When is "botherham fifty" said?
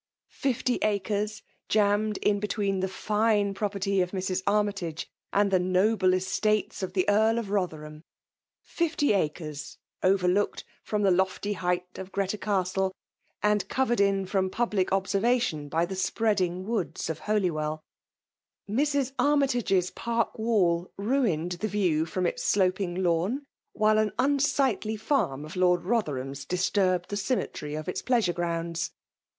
7.49-9.13